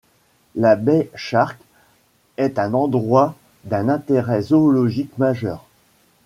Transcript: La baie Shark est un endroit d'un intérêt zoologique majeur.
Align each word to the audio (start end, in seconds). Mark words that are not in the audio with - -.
La 0.55 0.75
baie 0.75 1.11
Shark 1.13 1.59
est 2.37 2.57
un 2.57 2.73
endroit 2.73 3.35
d'un 3.65 3.87
intérêt 3.87 4.41
zoologique 4.41 5.15
majeur. 5.19 5.63